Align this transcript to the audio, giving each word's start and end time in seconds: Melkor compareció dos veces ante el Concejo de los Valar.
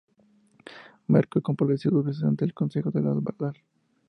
Melkor 1.05 1.43
compareció 1.43 1.91
dos 1.91 2.03
veces 2.05 2.23
ante 2.23 2.43
el 2.43 2.55
Concejo 2.55 2.89
de 2.89 3.01
los 3.03 3.23
Valar. 3.23 3.55